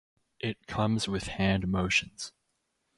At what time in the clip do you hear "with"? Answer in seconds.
1.07-1.27